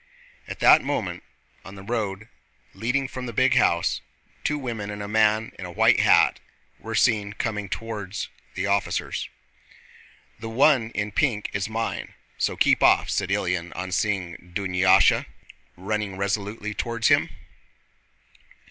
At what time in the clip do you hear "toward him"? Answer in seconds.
16.73-17.29